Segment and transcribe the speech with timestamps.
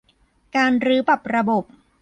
[0.55, 1.63] การรื้อปรับระบบ